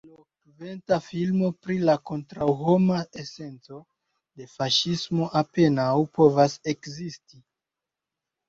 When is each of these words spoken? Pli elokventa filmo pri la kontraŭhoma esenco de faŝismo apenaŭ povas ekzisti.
Pli 0.03 0.11
elokventa 0.13 0.97
filmo 1.07 1.49
pri 1.65 1.75
la 1.89 1.95
kontraŭhoma 2.11 2.97
esenco 3.25 3.79
de 4.41 4.49
faŝismo 4.55 5.29
apenaŭ 5.43 5.93
povas 6.19 6.57
ekzisti. 6.75 7.45